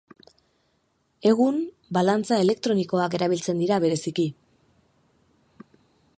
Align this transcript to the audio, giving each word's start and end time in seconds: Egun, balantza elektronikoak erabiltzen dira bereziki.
Egun, 1.31 1.59
balantza 1.97 2.41
elektronikoak 2.47 3.19
erabiltzen 3.19 3.63
dira 3.65 3.81
bereziki. 3.85 4.27